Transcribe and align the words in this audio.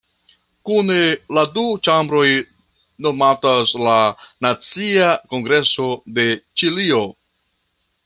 Kune 0.69 0.95
la 1.37 1.43
du 1.57 1.65
ĉambroj 1.87 2.25
nomatas 3.07 3.75
la 3.83 4.01
"Nacia 4.47 5.13
Kongreso 5.35 5.91
de 6.19 6.29
Ĉilio". 6.63 7.09